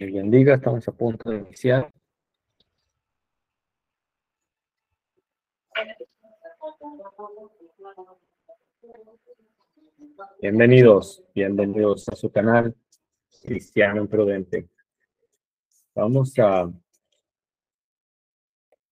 [0.00, 1.92] Les bendiga, estamos a punto de iniciar.
[10.40, 12.74] Bienvenidos, bienvenidos a su canal
[13.42, 14.70] Cristiano Imprudente.
[15.94, 16.72] Vamos a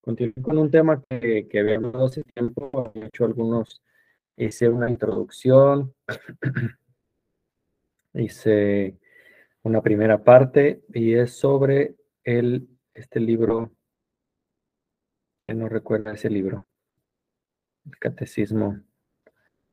[0.02, 3.82] continuar con un tema que, que habíamos hace tiempo, he hecho algunos,
[4.36, 5.94] hice una introducción,
[8.12, 8.98] hice
[9.68, 13.70] una primera parte y es sobre el, este libro,
[15.46, 16.66] que no recuerda ese libro,
[17.86, 18.80] el catecismo,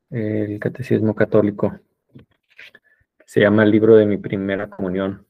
[0.09, 1.79] el catecismo católico,
[3.25, 5.25] se llama el libro de mi primera comunión.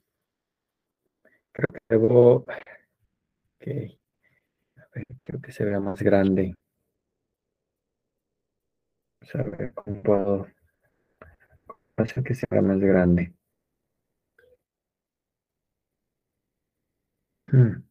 [1.51, 2.45] Creo que debo,
[3.57, 3.99] okay.
[5.23, 6.55] creo que se vea más grande.
[9.21, 10.47] Vamos a ver cómo puedo
[11.97, 13.33] hacer que sea más grande.
[17.51, 17.85] Hmm.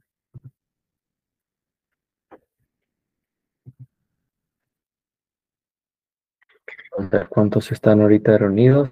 [7.28, 8.91] ¿Cuántos están ahorita reunidos?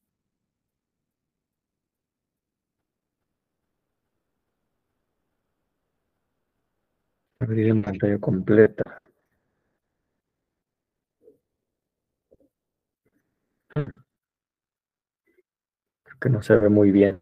[7.39, 9.01] Abrir en pantalla completa.
[16.29, 17.19] No se ve muy bien.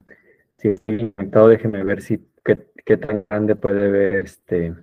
[0.58, 4.76] Si intentado, déjeme ver si qué, tan grande puede ver este.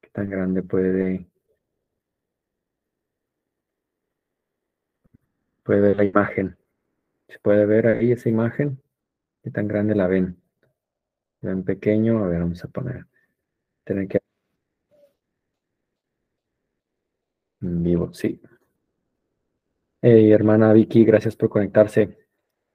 [0.00, 1.28] Qué tan grande puede.
[5.62, 6.56] Puede ver la imagen.
[7.28, 8.80] ¿Se puede ver ahí esa imagen?
[9.42, 10.36] ¿Qué tan grande la ven?
[11.42, 12.24] ¿Ven pequeño?
[12.24, 13.06] A ver, vamos a poner.
[13.84, 14.20] Tener que.
[17.60, 18.40] En vivo, sí.
[20.02, 22.25] Hey, hermana Vicky, gracias por conectarse.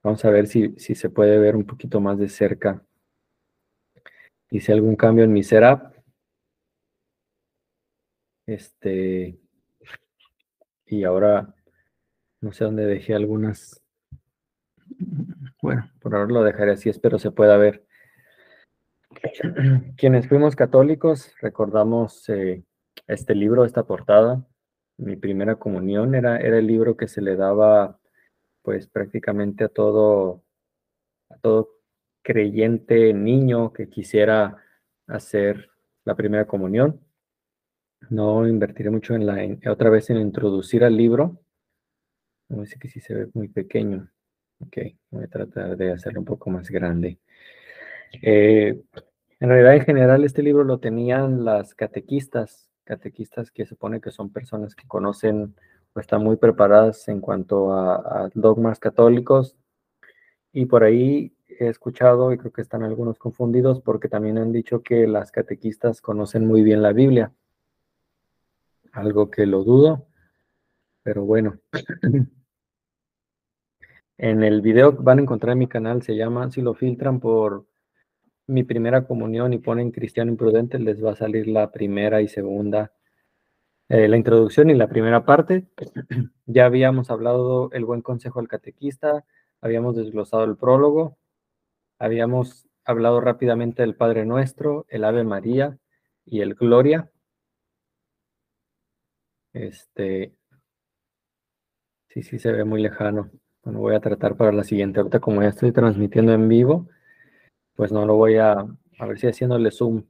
[0.02, 2.84] Vamos a ver si, se puede ver un poquito más de cerca.
[4.50, 5.92] Hice algún cambio en mi setup.
[8.46, 9.38] Este.
[10.86, 11.54] Y ahora
[12.40, 13.80] no sé dónde dejé algunas.
[15.62, 17.86] Bueno, por ahora lo dejaré así, espero se pueda ver.
[19.96, 22.64] Quienes fuimos católicos, recordamos eh,
[23.06, 24.44] este libro, esta portada.
[24.98, 28.00] Mi primera comunión era, era el libro que se le daba
[28.62, 30.42] pues prácticamente a todo,
[31.30, 31.70] a todo
[32.22, 34.56] creyente niño que quisiera
[35.06, 35.70] hacer
[36.04, 37.00] la primera comunión.
[38.10, 41.40] No invertiré mucho en la, en, otra vez en introducir al libro.
[42.48, 44.10] No sé que sí se ve muy pequeño.
[44.58, 44.78] Ok,
[45.10, 47.18] voy a tratar de hacerlo un poco más grande.
[48.20, 48.80] Eh,
[49.40, 54.32] en realidad, en general, este libro lo tenían las catequistas, catequistas que supone que son
[54.32, 55.56] personas que conocen
[55.96, 59.56] están muy preparadas en cuanto a, a, dogmas católicos.
[60.52, 64.82] Y por ahí he escuchado, y creo que están algunos confundidos, porque también han dicho
[64.82, 67.32] que las catequistas conocen muy bien la Biblia.
[68.92, 70.06] Algo que lo dudo,
[71.02, 71.58] pero bueno.
[74.18, 77.66] en el video van a encontrar en mi canal, se llama, si lo filtran por
[78.46, 82.92] mi primera comunión y ponen cristiano imprudente, les va a salir la primera y segunda
[83.92, 85.66] eh, la introducción y la primera parte.
[86.46, 89.24] Ya habíamos hablado el buen consejo del catequista,
[89.60, 91.18] habíamos desglosado el prólogo,
[91.98, 95.78] habíamos hablado rápidamente del Padre Nuestro, el Ave María
[96.24, 97.10] y el Gloria.
[99.52, 100.34] Este,
[102.08, 103.30] sí, sí se ve muy lejano.
[103.62, 105.00] Bueno, voy a tratar para la siguiente.
[105.00, 106.88] Ahorita como ya estoy transmitiendo en vivo,
[107.74, 110.04] pues no lo voy a, a ver si haciéndole zoom.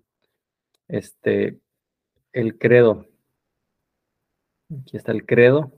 [0.86, 1.58] Este,
[2.32, 3.11] el credo.
[4.80, 5.72] Aquí está el credo.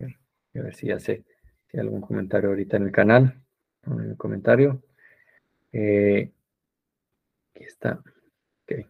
[0.00, 1.24] A ver si sé
[1.68, 3.40] si hay algún comentario ahorita en el canal,
[3.86, 4.82] en el comentario.
[5.72, 6.32] Eh,
[7.54, 8.02] aquí está.
[8.62, 8.86] Ok.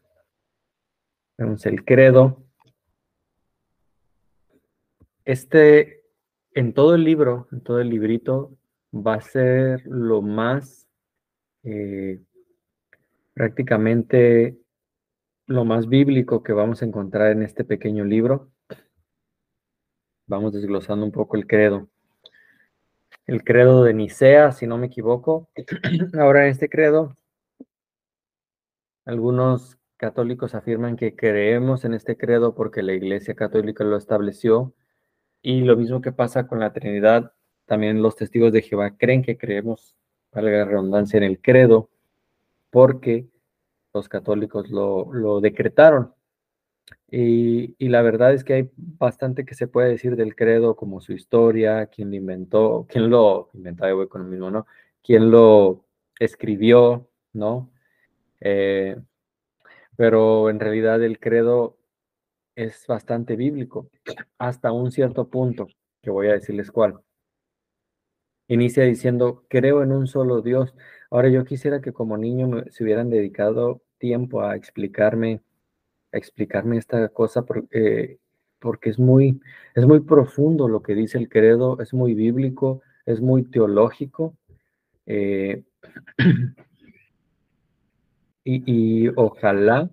[1.37, 2.43] Vemos el credo.
[5.25, 6.05] Este,
[6.55, 8.57] en todo el libro, en todo el librito,
[8.95, 10.89] va a ser lo más
[11.63, 12.21] eh,
[13.35, 14.59] prácticamente
[15.51, 18.53] lo más bíblico que vamos a encontrar en este pequeño libro.
[20.29, 21.89] Vamos desglosando un poco el credo.
[23.27, 25.51] El credo de Nicea, si no me equivoco.
[26.21, 27.17] Ahora en este credo,
[29.05, 34.73] algunos católicos afirman que creemos en este credo porque la Iglesia Católica lo estableció.
[35.43, 37.33] Y lo mismo que pasa con la Trinidad,
[37.67, 39.97] también los testigos de Jehová creen que creemos,
[40.31, 41.91] valga la redundancia, en el credo,
[42.71, 43.27] porque
[43.95, 46.15] los católicos lo, lo decretaron.
[47.11, 51.01] Y, y, la verdad es que hay bastante que se puede decir del credo, como
[51.01, 54.67] su historia, quién lo inventó, quién lo inventó, voy con el mismo, ¿no?
[55.03, 55.85] Quién lo
[56.19, 57.71] escribió, ¿no?
[58.41, 58.97] Eh,
[59.97, 61.79] pero en realidad el credo
[62.55, 63.91] es bastante bíblico,
[64.39, 65.69] hasta un cierto punto,
[66.03, 67.01] que voy a decirles cuál.
[68.49, 70.75] Inicia diciendo, creo en un solo Dios.
[71.11, 75.43] Ahora yo quisiera que como niño me, se hubieran dedicado tiempo a explicarme
[76.13, 78.19] explicarme esta cosa porque,
[78.59, 79.41] porque es, muy,
[79.75, 84.37] es muy profundo lo que dice el credo, es muy bíblico, es muy teológico.
[85.07, 85.65] Eh,
[88.45, 89.91] y, y, ojalá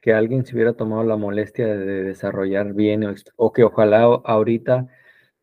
[0.00, 4.88] que alguien se hubiera tomado la molestia de desarrollar bien o, o que ojalá ahorita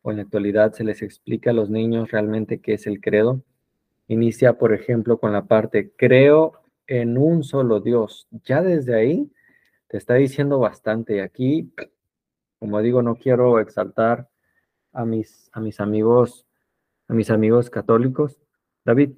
[0.02, 3.42] o en la actualidad se les explique a los niños realmente qué es el credo.
[4.08, 6.52] Inicia, por ejemplo, con la parte, creo
[6.86, 8.28] en un solo Dios.
[8.44, 9.32] Ya desde ahí
[9.88, 11.22] te está diciendo bastante.
[11.22, 11.72] Aquí,
[12.58, 14.28] como digo, no quiero exaltar
[14.92, 16.46] a mis, a mis amigos,
[17.08, 18.40] a mis amigos católicos.
[18.84, 19.12] David.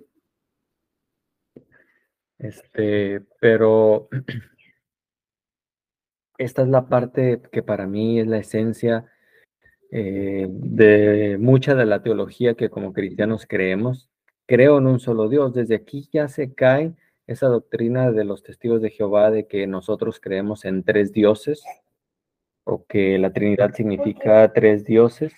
[2.38, 4.08] Este, pero
[6.38, 9.06] esta es la parte que para mí es la esencia
[9.90, 14.08] eh, de mucha de la teología que como cristianos creemos.
[14.48, 15.52] Creo en un solo Dios.
[15.52, 16.94] Desde aquí ya se cae
[17.26, 21.62] esa doctrina de los testigos de Jehová de que nosotros creemos en tres dioses
[22.64, 25.34] o que la Trinidad significa tres dioses,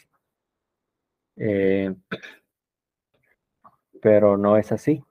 [1.36, 1.92] eh,
[4.00, 5.02] pero no es así,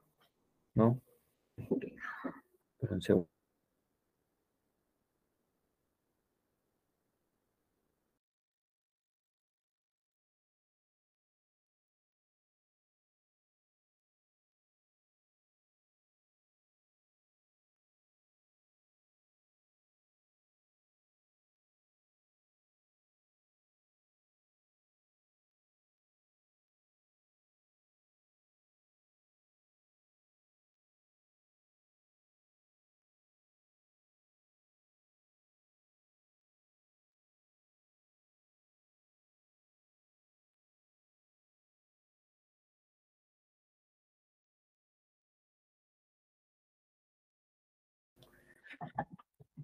[0.74, 0.98] ¿no?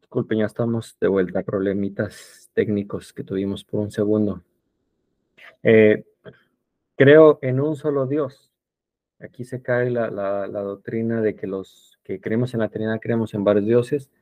[0.06, 1.42] Disculpen, ya estamos de vuelta.
[1.42, 4.40] Problemitas técnicos que tuvimos por un segundo.
[5.64, 6.04] Eh,
[6.94, 8.52] creo en un solo Dios.
[9.18, 13.42] Aquí se cae la, doctrina de que los que creemos en la Trinidad creemos en
[13.42, 14.12] varios dioses.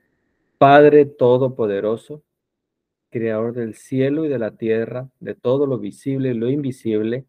[0.56, 2.22] Padre Todopoderoso,
[3.10, 7.26] Creador del cielo y de la tierra, de todo lo visible y lo invisible.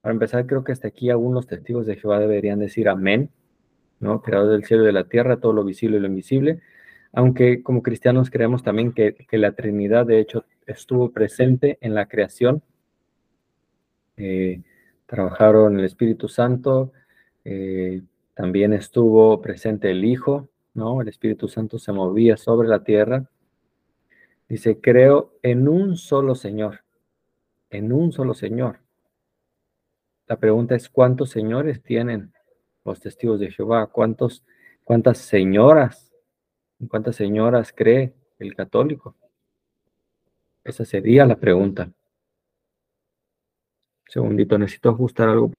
[0.00, 3.30] Para empezar, creo que hasta aquí algunos testigos de Jehová deberían decir amén,
[4.00, 4.22] ¿no?
[4.22, 6.60] Creador del cielo y de la tierra, todo lo visible y lo invisible
[7.12, 12.62] aunque como cristianos creemos también que, la Trinidad de hecho estuvo presente en la creación.
[14.16, 14.62] Eh,
[15.06, 16.92] trabajaron el Espíritu Santo,
[17.44, 18.02] eh,
[18.34, 21.00] también estuvo presente el Hijo, ¿no?
[21.00, 23.28] El Espíritu Santo se movía sobre la tierra.
[24.48, 26.80] Dice, creo en un solo Señor,
[27.70, 28.78] en un solo Señor.
[30.28, 32.32] La pregunta es, ¿cuántos señores tienen
[32.84, 33.88] los testigos de Jehová?
[33.88, 34.44] ¿Cuántos,
[34.84, 36.09] ¿Cuántas señoras
[36.88, 39.14] ¿Cuántas señoras cree el católico?
[40.64, 41.90] Esa sería la pregunta.
[44.08, 45.52] Segundito, necesito ajustar algo.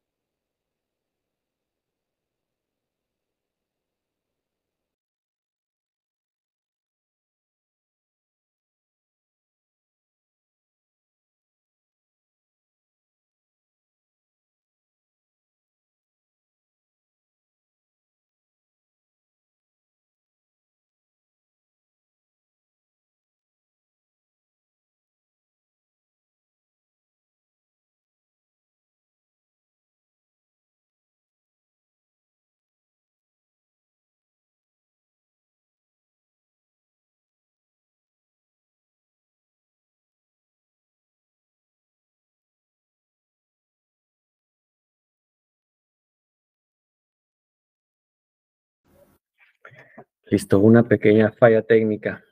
[50.25, 52.24] Listo, una pequeña falla técnica.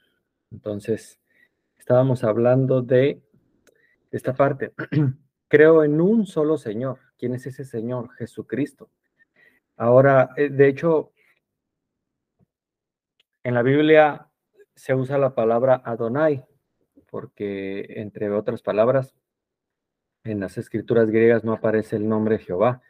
[0.51, 1.19] Entonces,
[1.77, 3.21] estábamos hablando de
[4.11, 4.73] esta parte.
[5.47, 6.99] Creo en un solo Señor.
[7.17, 8.11] ¿Quién es ese Señor?
[8.13, 8.89] Jesucristo.
[9.75, 11.11] Ahora, eh, de hecho,
[13.43, 14.27] en la Biblia
[14.75, 16.45] se usa la palabra Adonai,
[17.09, 19.15] porque entre otras palabras,
[20.23, 22.81] en las escrituras griegas no aparece el nombre Jehová,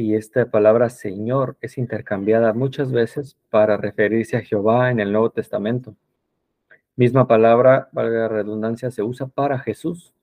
[0.00, 5.30] y esta palabra Señor es intercambiada muchas veces para referirse a Jehová en el Nuevo
[5.30, 5.96] Testamento.
[6.94, 10.14] misma palabra, valga la redundancia, se usa para Jesús.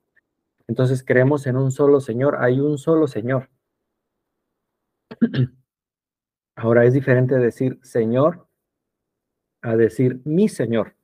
[0.69, 3.49] Entonces creemos en un solo Señor, hay un solo Señor.
[6.55, 8.47] Ahora es diferente decir Señor
[9.61, 10.95] a decir mi Señor.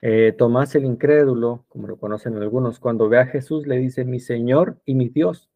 [0.00, 4.18] Eh, Tomás el incrédulo, como lo conocen algunos, cuando ve a Jesús le dice mi
[4.18, 5.50] Señor y mi Dios.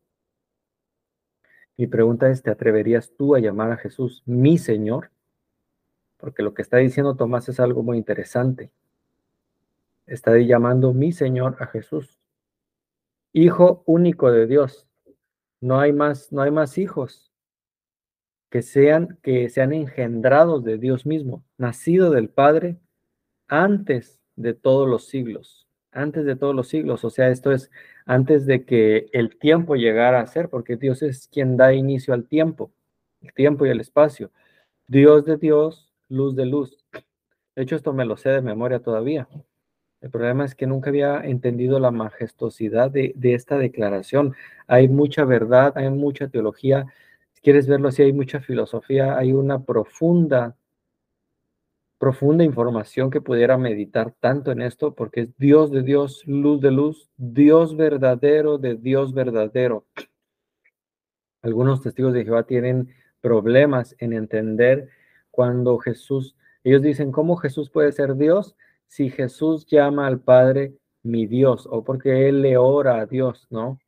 [1.79, 5.13] Mi pregunta es, ¿te atreverías tú a llamar a Jesús mi Señor?
[6.17, 8.73] Porque lo que está diciendo Tomás es algo muy interesante.
[10.05, 12.19] Está llamando mi Señor a Jesús.
[13.33, 14.89] Hijo único de Dios.
[15.61, 17.33] No hay más, no hay más hijos
[18.51, 22.81] que sean, que sean engendrados de Dios mismo, nacido del Padre
[23.47, 27.05] antes de todos los siglos, antes de todos los siglos.
[27.05, 27.71] O sea, esto es
[28.09, 32.27] antes de que el tiempo llegara a ser, porque Dios es quien da inicio al
[32.27, 32.73] tiempo,
[33.21, 34.31] el tiempo y el espacio.
[34.87, 36.79] Dios de Dios, luz de luz.
[37.55, 39.29] De hecho, esto me lo sé de memoria todavía.
[40.01, 44.35] El problema es que nunca había entendido la majestuosidad de, esta declaración.
[44.67, 46.87] Hay mucha verdad, hay mucha teología,
[47.35, 50.57] si quieres verlo así, hay mucha filosofía, hay una profunda,
[51.99, 56.71] profunda información que pudiera meditar tanto en esto, porque es Dios de Dios, luz de
[56.71, 59.85] luz, Dios verdadero de Dios verdadero.
[61.43, 64.89] Algunos testigos de Jehová tienen problemas en entender
[65.31, 71.27] cuando Jesús, ellos dicen, ¿cómo Jesús puede ser Dios si Jesús llama al Padre mi
[71.27, 73.81] Dios o porque Él le ora a Dios, ¿no?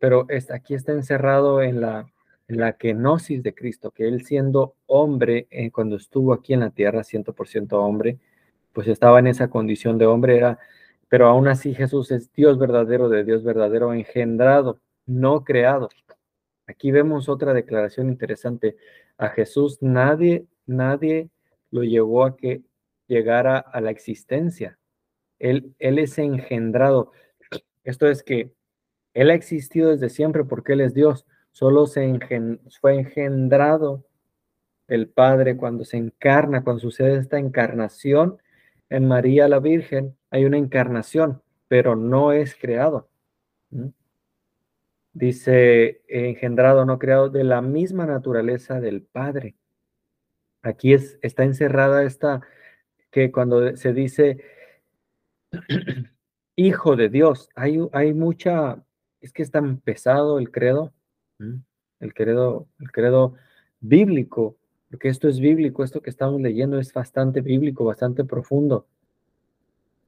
[0.00, 2.06] Pero aquí está encerrado en la,
[2.48, 7.02] la kenosis de Cristo, que él siendo hombre, eh, cuando estuvo aquí en la tierra,
[7.02, 8.18] 100% hombre,
[8.72, 10.58] pues estaba en esa condición de hombre, era,
[11.08, 15.88] pero aún así Jesús es Dios verdadero de Dios verdadero, engendrado, no creado.
[16.66, 18.76] Aquí vemos otra declaración interesante.
[19.18, 21.30] A Jesús nadie, nadie
[21.70, 22.62] lo llevó a que
[23.06, 24.78] llegara a la existencia.
[25.38, 27.12] Él, él es engendrado.
[27.84, 28.52] Esto es que
[29.14, 31.26] Él ha existido desde siempre porque Él es Dios
[31.56, 32.20] solo se
[32.82, 34.04] fue engendrado
[34.88, 38.36] el Padre cuando se encarna, cuando sucede esta encarnación
[38.90, 43.08] en María la Virgen, hay una encarnación, pero no es creado.
[45.14, 49.56] Dice, engendrado, no creado, de la misma naturaleza del Padre.
[50.60, 52.42] Aquí es, está encerrada esta,
[53.10, 54.44] que cuando se dice
[56.54, 58.84] hijo de Dios, hay, hay mucha,
[59.22, 60.92] es que es tan pesado el credo,
[61.38, 63.34] el credo, el credo
[63.80, 64.56] bíblico,
[64.90, 68.86] porque esto es bíblico, esto que estamos leyendo es bastante bíblico, bastante profundo.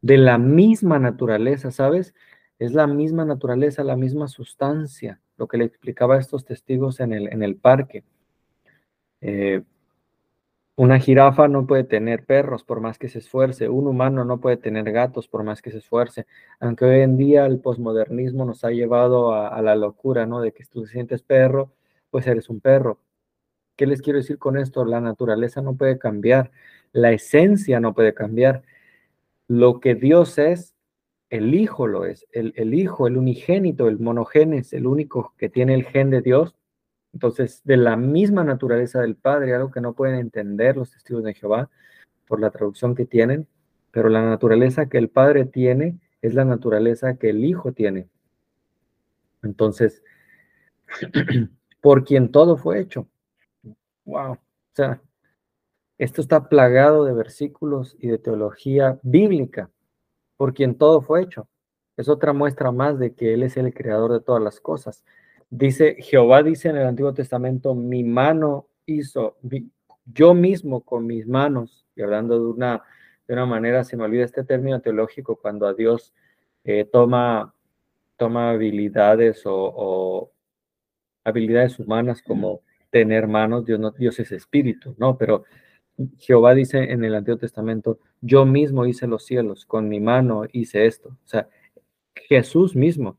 [0.01, 2.15] De la misma naturaleza, ¿sabes?
[2.59, 7.13] Es la misma naturaleza, la misma sustancia, lo que le explicaba a estos testigos en
[7.13, 8.05] el, en el parque.
[9.21, 9.63] Eh,
[10.79, 14.57] una jirafa no puede tener perros por más que se esfuerce, un humano no puede
[14.59, 16.25] tener gatos por más que se esfuerce,
[16.61, 20.41] aunque hoy en día el posmodernismo nos ha llevado a, la locura, ¿no?
[20.41, 21.73] De que tú te sientes perro,
[22.11, 23.01] pues eres un perro.
[23.75, 24.85] ¿Qué les quiero decir con esto?
[24.85, 26.53] La naturaleza no puede cambiar,
[26.93, 28.63] la esencia no puede cambiar.
[29.49, 30.77] Lo que Dios es,
[31.29, 35.75] el Hijo lo es, el, el Hijo, el unigénito, el monogenes, el único que tiene
[35.75, 36.55] el gen de Dios,
[37.19, 41.35] entonces, de la misma naturaleza del Padre, algo que no pueden entender los testigos de
[41.35, 41.69] Jehová
[42.29, 43.49] por la traducción que tienen,
[43.91, 48.09] pero la naturaleza que el Padre tiene es la naturaleza que el Hijo tiene.
[49.43, 50.05] Entonces,
[51.81, 53.09] por quien todo fue hecho.
[54.05, 54.35] Wow.
[54.35, 54.39] O
[54.75, 55.03] sea,
[55.99, 59.73] esto está plagado de versículos y de teología bíblica,
[60.37, 61.49] por quien todo fue hecho.
[61.97, 65.05] Es otra muestra más de que Él es el creador de todas las cosas.
[65.51, 69.37] Dice, Jehová dice en el Antiguo Testamento, mi mano hizo,
[70.05, 72.83] yo mismo con mis manos, y hablando de una,
[73.27, 76.13] de una manera, se me olvida este término teológico, cuando a Dios
[76.65, 77.55] eh, toma,
[78.17, 80.31] toma habilidades o,
[81.25, 85.19] habilidades humanas como tener manos, Dios, no, Dios es espíritu, ¿no?
[85.19, 85.45] Pero
[86.19, 90.87] Jehová dice en el Antiguo Testamento, yo mismo hice los cielos, con mi mano hice
[90.87, 91.11] esto.
[91.11, 91.49] O sea,
[92.15, 93.19] Jesús mismo,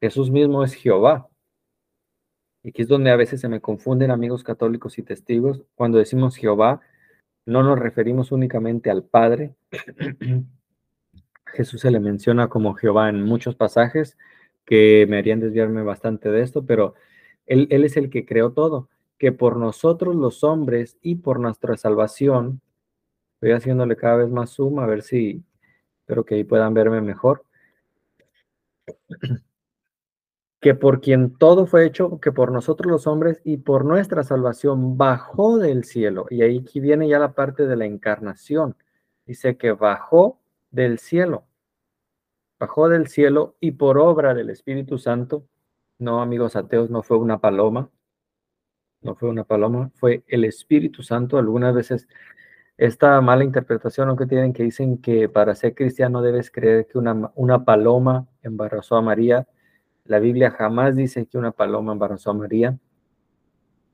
[0.00, 1.28] Jesús mismo es Jehová.
[2.62, 5.62] Y aquí es donde a veces se me confunden amigos católicos y testigos.
[5.74, 6.80] Cuando decimos Jehová,
[7.44, 9.54] no nos referimos únicamente al Padre.
[11.46, 14.16] Jesús se le menciona como Jehová en muchos pasajes
[14.64, 16.94] que me harían desviarme bastante de esto, pero
[17.46, 18.88] él, él es el que creó todo,
[19.18, 22.60] que por nosotros los hombres y por nuestra salvación,
[23.34, 25.42] estoy haciéndole cada vez más zoom a ver si,
[26.00, 27.44] espero que ahí puedan verme mejor
[30.62, 34.96] que por quien todo fue hecho, que por nosotros los hombres y por nuestra salvación
[34.96, 36.26] bajó del cielo.
[36.30, 38.76] Y ahí aquí viene ya la parte de la encarnación.
[39.26, 40.40] dice que bajó
[40.70, 41.46] del cielo,
[42.60, 45.48] bajó del cielo y por obra del Espíritu Santo,
[45.98, 47.90] no amigos ateos, no fue una paloma,
[49.00, 51.38] no fue una paloma, fue el Espíritu Santo.
[51.38, 52.06] Algunas veces
[52.76, 56.98] esta mala interpretación lo que tienen que dicen que para ser cristiano debes creer que
[56.98, 59.48] una, una paloma embarazó a María.
[60.04, 62.78] La Biblia jamás dice que una paloma embarazó a María.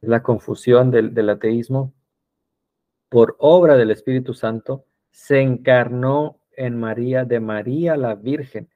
[0.00, 1.92] Es la confusión del, del ateísmo.
[3.08, 8.68] Por obra del Espíritu Santo se encarnó en María, de María la Virgen.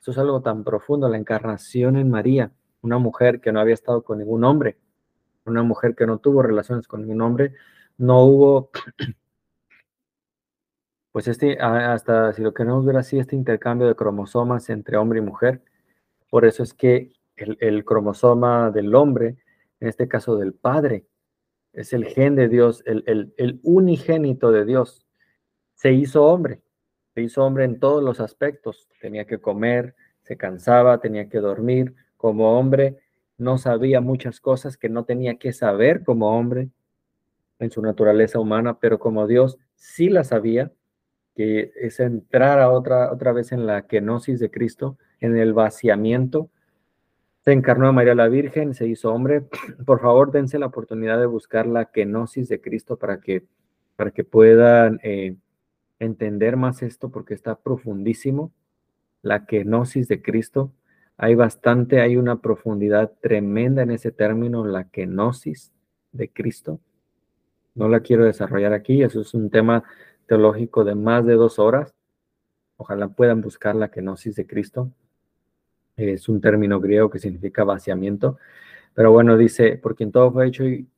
[0.00, 4.04] Eso es algo tan profundo, la encarnación en María, una mujer que no había estado
[4.04, 4.78] con ningún hombre,
[5.46, 7.54] una mujer que no tuvo relaciones con ningún hombre,
[7.96, 8.70] no hubo
[11.14, 15.22] pues este, hasta si lo queremos ver así, este intercambio de cromosomas entre hombre y
[15.22, 15.62] mujer,
[16.34, 19.36] por eso es que el, cromosoma del hombre,
[19.78, 21.06] en este caso del padre,
[21.72, 25.06] es el gen de Dios, el, unigénito de Dios,
[25.74, 26.60] se hizo hombre,
[27.14, 31.94] se hizo hombre en todos los aspectos, tenía que comer, se cansaba, tenía que dormir,
[32.16, 32.98] como hombre
[33.38, 36.68] no sabía muchas cosas que no tenía que saber como hombre
[37.60, 40.72] en su naturaleza humana, pero como Dios sí las sabía,
[41.36, 46.50] que es entrar a otra, otra vez en la kenosis de Cristo, en el vaciamiento.
[47.44, 49.42] Se encarnó a María la Virgen, se hizo hombre.
[49.86, 53.44] Por favor, dense la oportunidad de buscar la kenosis de Cristo para que,
[53.96, 55.36] para que puedan eh,
[55.98, 58.52] entender más esto, porque está profundísimo.
[59.22, 60.72] La kenosis de Cristo.
[61.16, 65.72] Hay bastante, hay una profundidad tremenda en ese término, la kenosis
[66.12, 66.80] de Cristo.
[67.74, 69.84] No la quiero desarrollar aquí, eso es un tema
[70.26, 71.94] teológico de más de dos horas.
[72.76, 74.90] Ojalá puedan buscar la kenosis de Cristo.
[75.96, 78.38] Es un término griego que significa vaciamiento.
[78.94, 80.88] Pero bueno, dice, por quien todo fue hecho y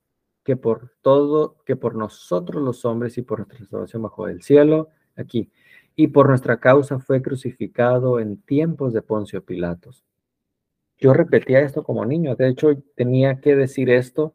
[0.44, 4.90] que por todo, que por nosotros los hombres y por nuestra salvación bajo el cielo,
[5.16, 5.50] aquí,
[5.96, 10.04] y por nuestra causa fue crucificado en tiempos de Poncio Pilatos.
[10.98, 14.34] Yo repetía esto como niño, de hecho tenía que decir esto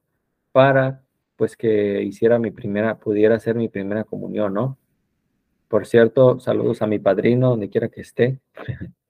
[0.52, 1.04] para
[1.36, 4.78] pues que hiciera mi primera, pudiera ser mi primera comunión, ¿no?
[5.68, 8.40] Por cierto, saludos a mi padrino, donde quiera que esté.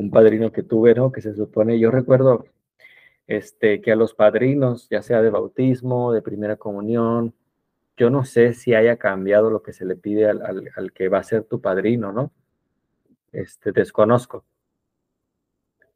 [0.00, 1.12] Un padrino que tuve, ¿no?
[1.12, 2.46] Que se supone, yo recuerdo
[3.26, 7.34] este, que a los padrinos, ya sea de bautismo, de primera comunión,
[7.98, 11.22] yo no sé si haya cambiado lo que se le pide al, que va a
[11.22, 12.32] ser tu padrino, ¿no?
[13.30, 14.46] Este, desconozco.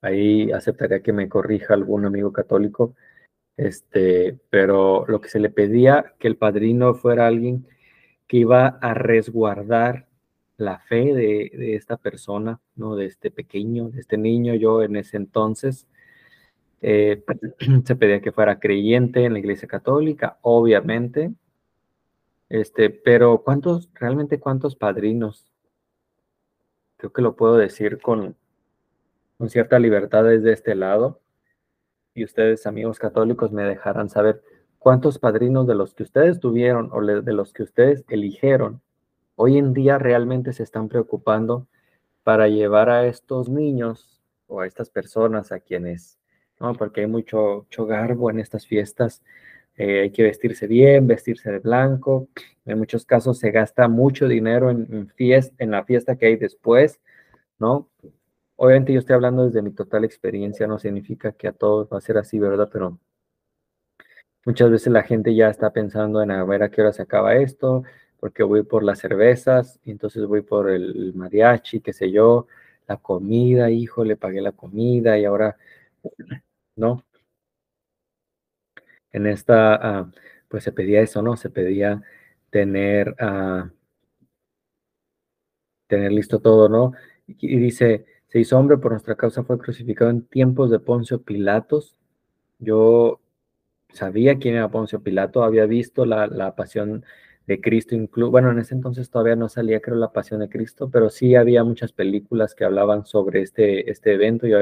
[0.02, 2.94] Ahí aceptaría que me corrija algún amigo católico.
[3.56, 7.66] Este, pero lo que se le pedía que el padrino fuera alguien
[8.26, 10.08] que iba a resguardar
[10.58, 12.96] la fe de, esta persona, ¿no?
[12.96, 14.54] De este pequeño, de este niño.
[14.54, 15.86] Yo en ese entonces
[16.82, 17.24] eh,
[17.84, 21.32] se pedía que fuera creyente en la iglesia católica, obviamente.
[22.48, 25.50] Este, pero ¿cuántos, realmente cuántos padrinos?
[26.96, 28.36] Creo que lo puedo decir con,
[29.38, 31.20] con cierta libertad desde este lado.
[32.14, 34.42] Y ustedes, amigos católicos, me dejarán saber
[34.84, 38.82] ¿Cuántos padrinos de los que ustedes tuvieron o de los que ustedes eligieron
[39.34, 41.66] hoy en día realmente se están preocupando
[42.24, 46.18] para llevar a estos niños o a estas personas a quienes,
[46.60, 46.74] ¿no?
[46.74, 49.22] Porque hay mucho, mucho garbo en estas fiestas,
[49.76, 52.28] eh, hay que vestirse bien, vestirse de blanco,
[52.64, 57.00] en muchos casos se gasta mucho dinero en, fiesta, en la fiesta que hay después,
[57.58, 57.90] ¿no?
[58.56, 62.00] Obviamente yo estoy hablando desde mi total experiencia, no significa que a todos va a
[62.00, 62.68] ser así, ¿verdad?
[62.72, 62.98] Pero
[64.46, 67.34] Muchas veces la gente ya está pensando en a ver a qué hora se acaba
[67.36, 67.82] esto,
[68.24, 72.46] porque voy por las cervezas, y entonces voy por el mariachi, qué sé yo,
[72.88, 75.58] la comida, hijo, le pagué la comida y ahora,
[76.76, 77.04] ¿no?
[79.12, 80.10] En esta, ah,
[80.48, 81.36] pues se pedía eso, ¿no?
[81.36, 82.02] Se pedía
[82.48, 83.68] tener, uh,
[85.86, 86.92] tener listo todo, ¿no?
[87.26, 91.22] Y, y dice, se hizo hombre por nuestra causa, fue crucificado en tiempos de Poncio
[91.22, 91.98] Pilatos.
[92.58, 93.20] Yo
[93.94, 97.04] sabía quién era Poncio Pilato, había visto la, pasión
[97.46, 100.88] de Cristo, incluso, bueno, en ese entonces todavía no salía, creo, la pasión de Cristo,
[100.90, 104.46] pero sí había muchas películas que hablaban sobre este, este evento.
[104.46, 104.58] Yo,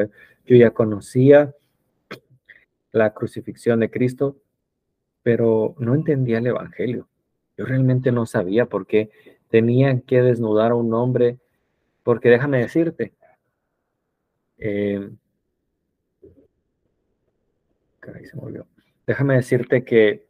[0.47, 1.55] yo ya conocía
[2.91, 4.37] la crucifixión de Cristo,
[5.23, 7.09] pero no entendía el Evangelio.
[7.57, 9.11] Yo realmente no sabía por qué
[9.49, 11.39] tenían que desnudar a un hombre,
[12.03, 13.13] porque déjame decirte,
[14.59, 15.11] eh,
[18.01, 18.63] caray, se me
[19.07, 20.27] Déjame decirte que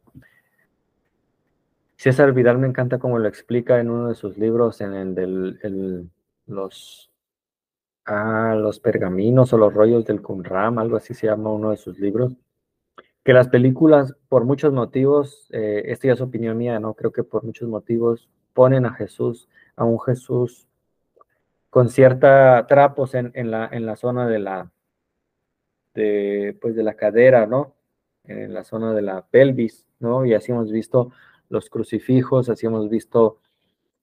[2.03, 6.05] César Vidal me encanta como lo explica en uno de sus libros, en el de
[6.47, 7.09] los,
[8.03, 11.97] ah, los pergaminos o los rollos del Qumran, algo así se llama uno de sus
[11.99, 12.35] libros,
[13.23, 16.93] que las películas, por muchos motivos, eh, esta ya es opinión mía, ¿no?
[16.93, 20.67] Creo que por muchos motivos ponen a Jesús a un Jesús
[21.69, 24.69] con cierta trapos en, la, en la zona de la,
[25.93, 27.75] de, pues de la cadera, ¿no?
[28.25, 30.25] En la zona de la pelvis, ¿no?
[30.25, 31.13] Y así hemos visto
[31.53, 33.37] los crucifijos, así hemos visto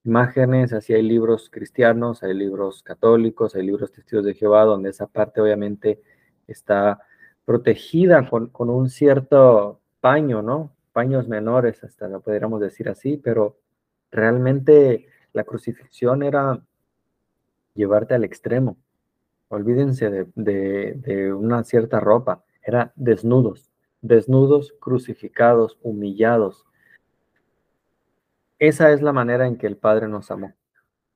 [0.04, 5.08] imágenes, así hay libros cristianos, hay libros católicos, hay libros testigos de Jehová, donde esa
[5.08, 6.00] parte obviamente
[6.46, 7.00] está
[7.44, 10.72] protegida con, un cierto paño, ¿no?
[10.92, 13.58] Paños menores, hasta lo podríamos decir así, pero
[14.12, 16.62] realmente la crucifixión era
[17.74, 18.76] llevarte al extremo.
[19.48, 26.64] Olvídense de, de una cierta ropa, era desnudos, desnudos, crucificados, humillados,
[28.60, 30.52] esa es la manera en que el Padre nos amó.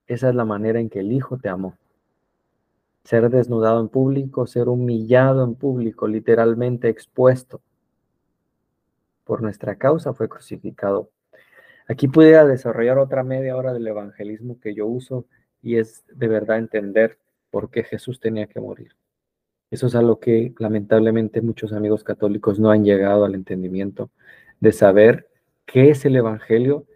[0.06, 1.76] Esa es la manera en que el Hijo te amó.
[3.04, 7.60] Ser desnudado en público, ser humillado en público, literalmente expuesto.
[9.24, 11.10] Por nuestra causa fue crucificado.
[11.86, 15.26] Aquí pudiera desarrollar otra media hora del evangelismo que yo uso
[15.60, 17.18] y es de verdad entender
[17.50, 18.96] por qué Jesús tenía que morir.
[19.70, 24.10] Eso es algo que lamentablemente muchos amigos católicos no han llegado al entendimiento
[24.60, 25.28] de saber
[25.66, 26.86] qué es el Evangelio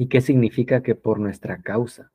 [0.00, 2.12] ¿Y qué significa que por nuestra causa?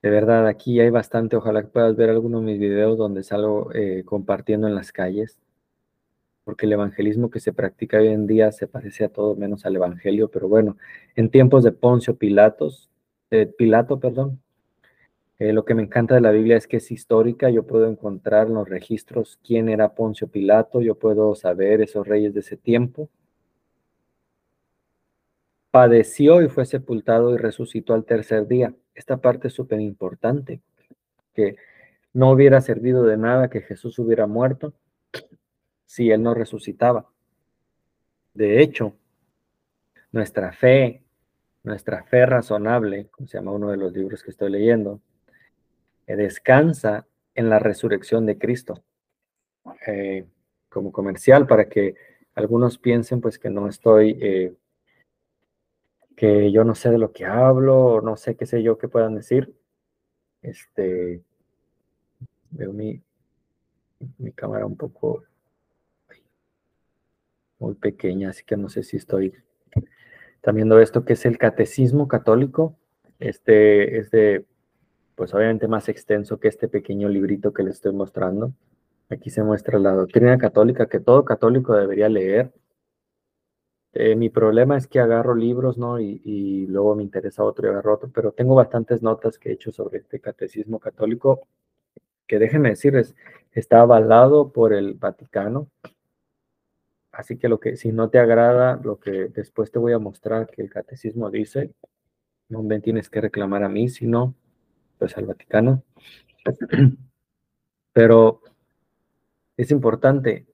[0.00, 1.34] De verdad, aquí hay bastante.
[1.34, 5.40] Ojalá que puedas ver algunos de mis videos donde salgo eh, compartiendo en las calles,
[6.44, 9.74] porque el evangelismo que se practica hoy en día se parece a todo menos al
[9.74, 10.30] evangelio.
[10.30, 10.76] Pero bueno,
[11.16, 12.90] en tiempos de Poncio Pilatos,
[13.58, 14.40] Pilato, perdón,
[15.40, 17.50] eh, lo que me encanta de la Biblia es que es histórica.
[17.50, 20.80] Yo puedo encontrar en los registros quién era Poncio Pilato.
[20.80, 23.10] Yo puedo saber esos reyes de ese tiempo
[25.70, 28.74] padeció y fue sepultado y resucitó al tercer día.
[28.94, 30.60] Esta parte es súper importante,
[31.34, 31.56] que
[32.12, 34.74] no hubiera servido de nada que Jesús hubiera muerto
[35.86, 37.06] si él no resucitaba.
[38.34, 38.94] De hecho,
[40.12, 41.02] nuestra fe,
[41.62, 45.00] nuestra fe razonable, como se llama uno de los libros que estoy leyendo,
[46.06, 48.82] eh, descansa en la resurrección de Cristo.
[49.86, 50.26] Eh,
[50.68, 51.94] como comercial, para que
[52.34, 54.54] algunos piensen pues que no estoy eh,
[56.18, 59.14] que yo no sé de lo que hablo, no sé qué sé yo qué puedan
[59.14, 59.54] decir.
[60.42, 61.22] Este,
[62.50, 63.00] veo mi,
[64.18, 65.22] mi cámara un poco
[67.60, 69.32] muy pequeña, así que no sé si estoy
[70.40, 72.76] también viendo esto que es el catecismo católico.
[73.20, 74.44] Este es de,
[75.14, 78.52] pues obviamente más extenso que este pequeño librito que les estoy mostrando.
[79.08, 82.52] Aquí se muestra la doctrina católica que todo católico debería leer
[83.92, 85.98] eh, mi problema es que agarro libros, ¿no?
[86.00, 89.72] Y, luego me interesa otro y agarro otro, pero tengo bastantes notas que he hecho
[89.72, 91.48] sobre este catecismo católico,
[92.26, 93.16] que déjenme decirles,
[93.52, 95.70] está avalado por el Vaticano.
[97.12, 100.46] Así que lo que, si no te agrada lo que después te voy a mostrar
[100.48, 101.72] que el catecismo dice,
[102.48, 104.34] no me tienes que reclamar a mí, sino
[104.98, 105.82] pues al Vaticano.
[107.92, 108.42] Pero
[109.56, 110.46] es importante,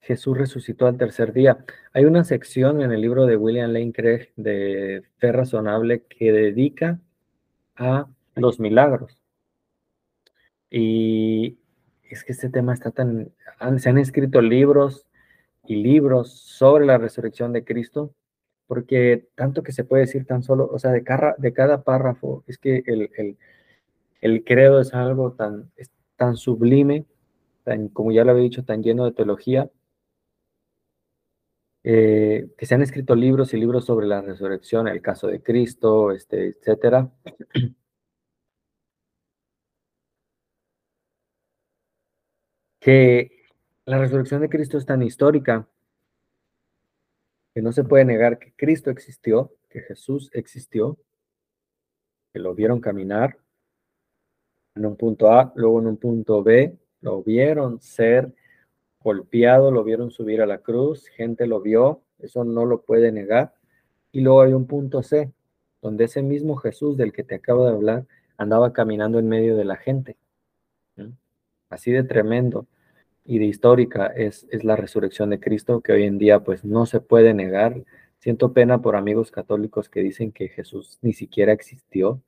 [0.00, 1.64] Jesús resucitó al tercer día.
[1.92, 7.00] Hay una sección en el libro de William Lane Craig de Fe Razonable que dedica
[7.76, 9.20] a los milagros.
[10.70, 11.58] Y
[12.08, 13.32] es que este tema está tan...
[13.78, 15.06] se han escrito libros
[15.66, 18.14] y libros sobre la resurrección de Cristo,
[18.66, 22.44] porque tanto que se puede decir tan solo, o sea, de cada, de cada párrafo,
[22.46, 23.36] es que el,
[24.20, 25.70] el, credo es algo tan,
[26.16, 27.04] tan sublime,
[27.64, 29.70] tan, como ya lo había dicho, tan lleno de teología,
[31.82, 36.12] eh, que se han escrito libros y libros sobre la resurrección, el caso de Cristo,
[36.12, 37.10] este, etcétera.
[42.80, 43.30] Que
[43.84, 45.68] la resurrección de Cristo es tan histórica
[47.54, 50.98] que no se puede negar que Cristo existió, que Jesús existió,
[52.32, 53.38] que lo vieron caminar
[54.74, 58.32] en un punto A, luego en un punto B, lo vieron ser
[59.02, 63.54] golpeado, lo vieron subir a la cruz, gente lo vio, eso no lo puede negar.
[64.12, 65.32] Y luego hay un punto C,
[65.82, 69.64] donde ese mismo Jesús del que te acabo de hablar andaba caminando en medio de
[69.64, 70.16] la gente.
[71.68, 72.66] Así de tremendo
[73.24, 76.86] y de histórica es, es la resurrección de Cristo que hoy en día pues no
[76.86, 77.84] se puede negar.
[78.18, 82.20] Siento pena por amigos católicos que dicen que Jesús ni siquiera existió.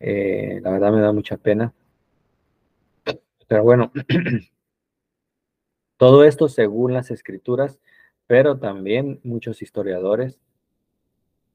[0.00, 1.72] Eh, la verdad me da mucha pena.
[3.46, 3.92] Pero bueno,
[5.96, 7.78] Todo esto según las escrituras,
[8.26, 10.38] pero también muchos historiadores.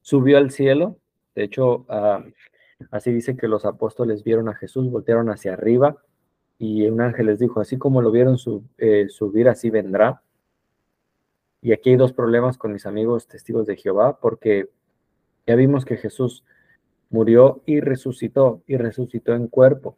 [0.02, 0.98] Subió al cielo,
[1.36, 2.24] de hecho, ah,
[2.90, 5.98] así dice que los apóstoles vieron a Jesús, voltearon hacia arriba
[6.58, 8.38] y un ángel les dijo, así como lo vieron
[8.78, 10.22] eh, subir, así vendrá.
[11.62, 14.70] Y aquí hay dos problemas con mis amigos testigos de Jehová, porque
[15.48, 16.44] ya vimos que Jesús
[17.10, 19.98] murió y resucitó, y resucitó en cuerpo.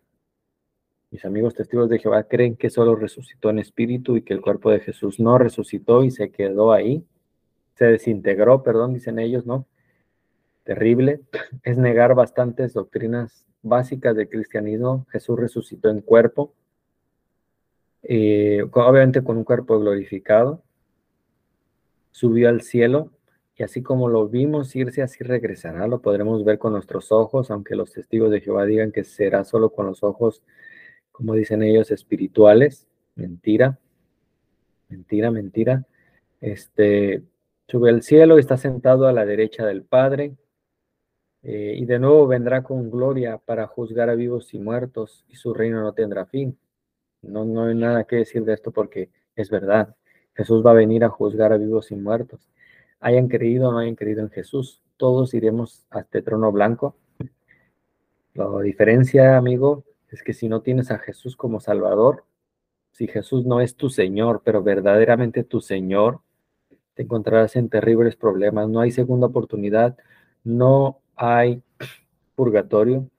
[1.13, 4.71] Mis amigos testigos de Jehová creen que solo resucitó en espíritu y que el cuerpo
[4.71, 7.06] de Jesús no resucitó y se quedó ahí,
[7.76, 9.67] se desintegró, perdón, dicen ellos, ¿no?
[10.63, 11.21] Terrible.
[11.63, 15.06] Es negar bastantes doctrinas básicas del cristianismo.
[15.12, 16.56] Jesús resucitó en cuerpo,
[18.02, 20.63] eh, obviamente con un cuerpo glorificado,
[22.10, 23.12] subió al cielo
[23.56, 25.86] y así como lo vimos irse, así regresará.
[25.86, 29.69] Lo podremos ver con nuestros ojos, aunque los testigos de Jehová digan que será solo
[29.69, 30.41] con los ojos
[31.13, 32.88] como dicen ellos, espirituales.
[33.15, 33.80] Mentira,
[34.89, 35.86] mentira, mentira.
[36.41, 37.23] Este,
[37.69, 40.36] sube al cielo y está sentado a la derecha del Padre.
[41.43, 45.54] Eh, y de nuevo vendrá con gloria para juzgar a vivos y muertos, y su
[45.54, 46.58] reino no tendrá fin.
[47.21, 49.95] No, no hay nada que decir de esto porque es verdad.
[50.36, 52.49] Jesús va a venir a juzgar a vivos y muertos.
[52.99, 56.95] Hayan creído o no hayan creído en Jesús, todos iremos a este trono blanco.
[58.34, 62.26] La diferencia, amigo, es que si no tienes a Jesús como Salvador,
[62.91, 66.21] si Jesús no es tu Señor, pero verdaderamente tu Señor,
[66.93, 68.69] te encontrarás en terribles problemas.
[68.69, 69.97] No hay segunda oportunidad,
[70.43, 71.63] no hay
[72.36, 73.10] purgatorio,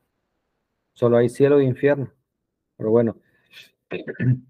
[0.92, 2.12] solo hay cielo e infierno.
[2.76, 3.16] Pero bueno,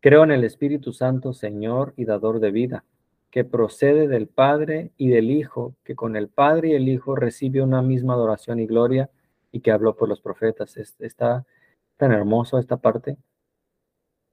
[0.00, 2.84] creo en el Espíritu Santo, Señor y dador de vida,
[3.30, 7.62] que procede del Padre y del Hijo, que con el Padre y el Hijo recibe
[7.62, 9.08] una misma adoración y gloria
[9.54, 10.76] y que habló por los profetas.
[10.76, 11.46] Está
[11.96, 13.16] tan hermoso esta parte.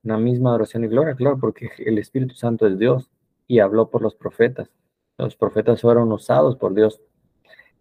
[0.03, 3.11] Una misma adoración y gloria, claro, porque el Espíritu Santo es Dios
[3.47, 4.71] y habló por los profetas.
[5.19, 6.99] Los profetas fueron usados por Dios.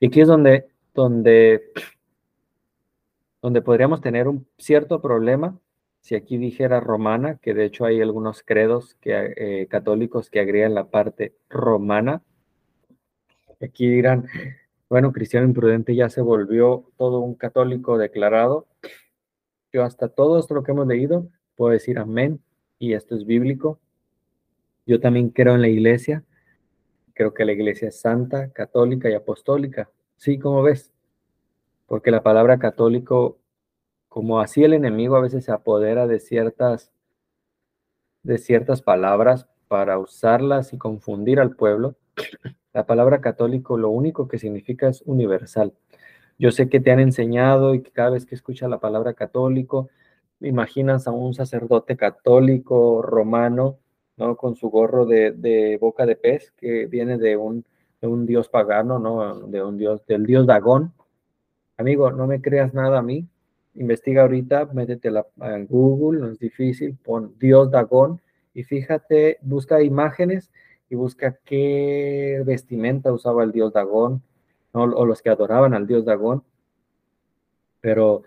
[0.00, 1.72] Y aquí es donde, donde,
[3.40, 5.58] donde podríamos tener un cierto problema
[6.02, 10.74] si aquí dijera romana, que de hecho hay algunos credos que, eh, católicos que agregan
[10.74, 12.22] la parte romana.
[13.62, 14.26] Aquí dirán,
[14.90, 18.66] bueno, Cristiano Imprudente ya se volvió todo un católico declarado.
[19.72, 22.42] Yo hasta todo esto lo que hemos leído puedo decir amén
[22.80, 23.78] y esto es bíblico.
[24.86, 26.24] Yo también creo en la iglesia.
[27.14, 29.88] Creo que la iglesia es santa, católica y apostólica.
[30.16, 30.92] Sí, como ves.
[31.86, 33.38] Porque la palabra católico,
[34.08, 36.90] como así el enemigo a veces se apodera de ciertas
[38.22, 41.94] de ciertas palabras para usarlas y confundir al pueblo,
[42.72, 45.72] la palabra católico lo único que significa es universal.
[46.38, 49.90] Yo sé que te han enseñado y que cada vez que escuchas la palabra católico,
[50.40, 53.78] imaginas a un sacerdote católico romano,
[54.16, 54.36] ¿no?
[54.36, 57.64] Con su gorro de, boca de pez, que viene de un,
[58.00, 59.40] un, dios pagano, ¿no?
[59.48, 60.94] De un dios, del dios Dagón.
[61.76, 63.26] Amigo, no me creas nada a mí.
[63.74, 68.20] Investiga ahorita, métete a Google, no es difícil, pon dios Dagón
[68.52, 70.50] y fíjate, busca imágenes
[70.90, 74.22] y busca qué vestimenta usaba el dios Dagón,
[74.72, 76.42] o los que adoraban al dios Dagón.
[77.80, 78.24] Pero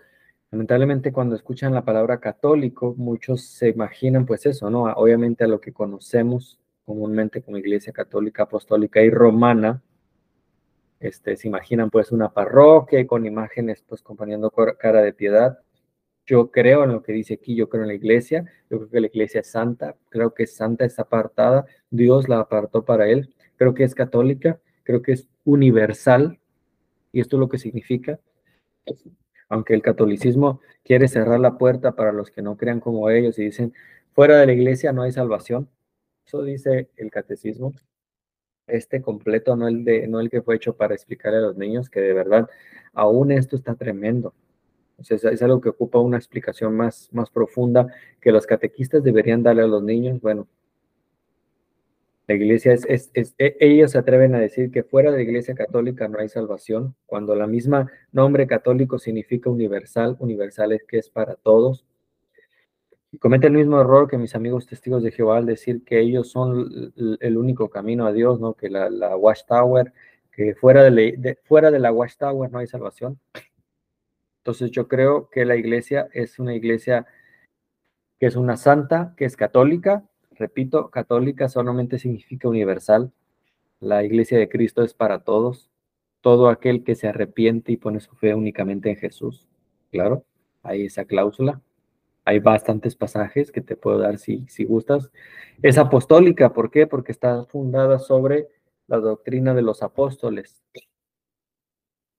[0.50, 4.84] lamentablemente cuando escuchan la palabra católico, muchos se imaginan pues eso, ¿no?
[4.84, 9.82] Obviamente a lo que conocemos comúnmente como Iglesia Católica, Apostólica y Romana,
[11.00, 15.58] este, se imaginan pues una parroquia con imágenes pues acompañando cara de piedad,
[16.26, 19.00] yo creo en lo que dice aquí, yo creo en la iglesia, yo creo que
[19.00, 23.34] la iglesia es santa, creo que es santa, es apartada, Dios la apartó para él,
[23.56, 26.40] creo que es católica, creo que es universal,
[27.12, 28.18] y esto es lo que significa,
[29.48, 33.44] aunque el catolicismo quiere cerrar la puerta para los que no crean como ellos y
[33.44, 33.74] dicen,
[34.12, 35.68] fuera de la iglesia no hay salvación,
[36.26, 37.74] eso dice el catecismo,
[38.66, 41.90] este completo, no el, de, no el que fue hecho para explicarle a los niños,
[41.90, 42.48] que de verdad,
[42.94, 44.34] aún esto está tremendo
[44.98, 47.88] es algo que ocupa una explicación más, más profunda
[48.20, 50.20] que los catequistas deberían darle a los niños.
[50.20, 50.46] Bueno,
[52.26, 56.08] la iglesia es, e, ellos se atreven a decir que fuera de la iglesia católica
[56.08, 61.34] no hay salvación, cuando la misma nombre católico significa universal, universal es que es para
[61.34, 61.84] todos.
[63.12, 66.30] Y comete el mismo error que mis amigos testigos de Jehová al decir que ellos
[66.30, 68.54] son el único camino a Dios, ¿no?
[68.54, 69.92] Que la, la Watchtower,
[70.32, 73.20] que fuera de, fuera de la Watchtower no hay salvación.
[74.44, 77.06] Entonces yo creo que la iglesia es una iglesia
[78.20, 80.04] que es una santa, que es católica.
[80.32, 83.10] Repito, católica solamente significa universal.
[83.80, 85.70] La iglesia de Cristo es para todos.
[86.20, 89.48] Todo aquel que se arrepiente y pone su fe únicamente en Jesús.
[89.90, 90.26] Claro,
[90.62, 91.62] hay esa cláusula.
[92.26, 95.10] Hay bastantes pasajes que te puedo dar si, si gustas.
[95.62, 96.86] Es apostólica, ¿por qué?
[96.86, 98.48] Porque está fundada sobre
[98.88, 100.62] la doctrina de los apóstoles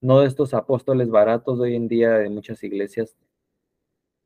[0.06, 3.18] no de estos apóstoles baratos de hoy en día de muchas iglesias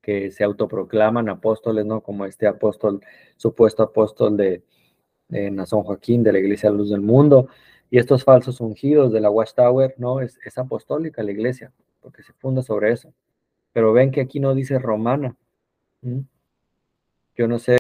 [0.02, 2.02] que se autoproclaman apóstoles, ¿no?
[2.02, 3.00] Como este apóstol,
[3.38, 4.62] supuesto apóstol de,
[5.30, 7.48] de Nazón Joaquín, de la Iglesia Luz del Mundo,
[7.90, 12.62] Y estos falsos ungidos de la Watchtower, no, es, apostólica la iglesia, porque se funda
[12.62, 13.14] sobre eso.
[13.72, 15.38] Pero ven que aquí no dice romana.
[17.36, 17.78] Yo no sé